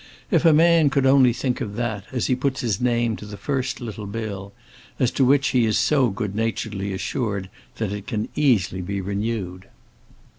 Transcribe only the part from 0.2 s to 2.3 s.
If a man could only think of that, as